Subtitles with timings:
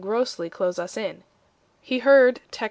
[0.01, 1.23] grossly close us in 1."
[1.83, 2.59] He heard to ;UX